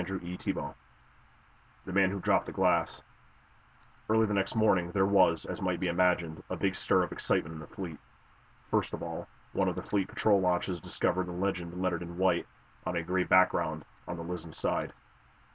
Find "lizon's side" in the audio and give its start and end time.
14.23-14.91